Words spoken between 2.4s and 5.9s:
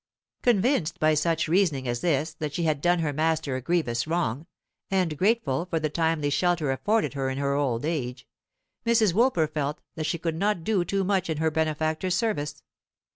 she had done her master a grievous wrong, and grateful for